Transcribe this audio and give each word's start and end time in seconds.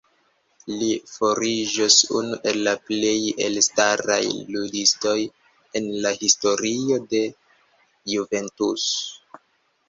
Li 0.77 0.85
fariĝos 1.09 1.97
unu 2.19 2.39
el 2.51 2.57
la 2.67 2.73
plej 2.87 3.11
elstaraj 3.47 4.17
ludistoj 4.55 5.13
en 5.81 5.91
la 6.07 6.15
historio 6.23 6.99
de 7.13 7.23
Juventus. 8.15 8.89